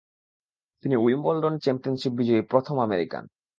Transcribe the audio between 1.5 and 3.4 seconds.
Championship বিজয়ী প্রথম American.